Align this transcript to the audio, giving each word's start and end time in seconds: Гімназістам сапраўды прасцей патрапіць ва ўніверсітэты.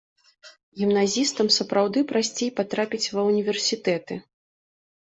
Гімназістам 0.81 1.51
сапраўды 1.57 1.99
прасцей 2.13 2.49
патрапіць 2.61 3.05
ва 3.19 3.31
ўніверсітэты. 3.31 4.13